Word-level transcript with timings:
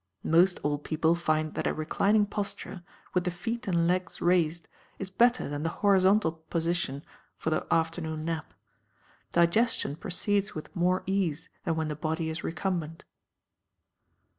Most 0.23 0.59
old 0.63 0.83
people 0.83 1.13
find 1.13 1.53
that 1.53 1.67
a 1.67 1.75
reclining 1.75 2.25
posture, 2.25 2.81
with 3.13 3.23
the 3.23 3.29
feet 3.29 3.67
and 3.67 3.85
legs 3.87 4.19
raised, 4.19 4.67
is 4.97 5.11
better 5.11 5.47
than 5.47 5.61
the 5.61 5.69
horizontal 5.85 6.31
position 6.49 7.03
for 7.37 7.51
the 7.51 7.67
afternoon 7.71 8.25
nap. 8.25 8.55
Digestion 9.31 9.95
proceeds 9.95 10.55
with 10.55 10.75
more 10.75 11.03
ease 11.05 11.49
than 11.65 11.75
when 11.75 11.87
the 11.87 11.95
body 11.95 12.31
is 12.31 12.43
recumbent. 12.43 13.03